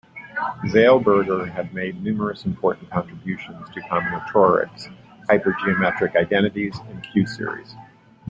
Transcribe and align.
Zeilberger 0.65 1.47
has 1.51 1.71
made 1.73 2.01
numerous 2.03 2.45
important 2.45 2.89
contributions 2.89 3.69
to 3.69 3.81
combinatorics, 3.81 4.91
hypergeometric 5.29 6.15
identities, 6.15 6.79
and 6.89 7.03
q-series. 7.13 7.75